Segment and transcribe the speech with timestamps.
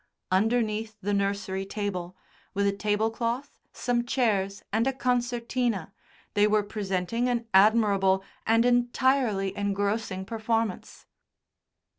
[0.31, 2.17] Underneath the nursery table,
[2.55, 5.93] with a tablecloth, some chairs and a concertina,
[6.33, 11.05] they were presenting an admirable and entirely engrossing performance.